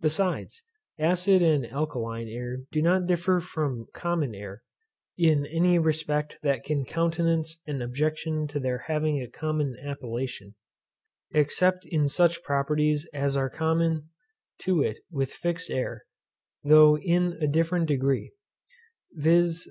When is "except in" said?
11.32-12.08